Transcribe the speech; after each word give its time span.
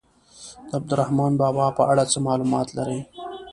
د 0.69 0.71
عبدالرحمان 0.79 1.33
بابا 1.41 1.65
په 1.77 1.83
اړه 1.91 2.03
څه 2.11 2.17
معلومات 2.27 2.67
لرئ. 2.77 2.99